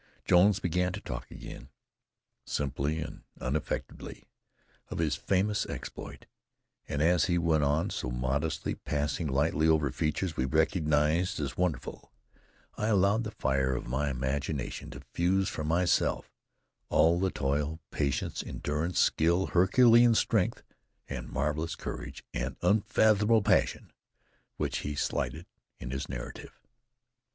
Jones 0.25 0.57
began 0.59 0.91
to 0.93 0.99
talk 0.99 1.29
again, 1.29 1.69
simply 2.43 2.97
and 2.99 3.21
unaffectedly, 3.39 4.23
of 4.89 4.97
his 4.97 5.15
famous 5.15 5.63
exploit; 5.67 6.25
and 6.89 7.03
as 7.03 7.25
he 7.25 7.37
went 7.37 7.63
on 7.63 7.91
so 7.91 8.09
modestly, 8.09 8.73
passing 8.73 9.27
lightly 9.27 9.67
over 9.67 9.91
features 9.91 10.35
we 10.35 10.43
recognized 10.45 11.39
as 11.39 11.55
wonderful, 11.55 12.11
I 12.75 12.87
allowed 12.87 13.25
the 13.25 13.29
fire 13.37 13.75
of 13.75 13.85
my 13.85 14.09
imagination 14.09 14.89
to 14.89 15.01
fuse 15.13 15.49
for 15.49 15.63
myself 15.63 16.31
all 16.89 17.19
the 17.19 17.29
toil, 17.29 17.79
patience, 17.91 18.41
endurance, 18.43 18.97
skill, 18.97 19.45
herculean 19.53 20.15
strength 20.15 20.63
and 21.07 21.29
marvelous 21.29 21.75
courage 21.75 22.25
and 22.33 22.55
unfathomable 22.63 23.43
passion 23.43 23.91
which 24.57 24.79
he 24.79 24.95
slighted 24.95 25.45
in 25.77 25.91
his 25.91 26.09
narrative. 26.09 26.59